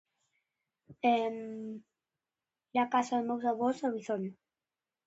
[2.75, 3.77] Na casa dos meus avós.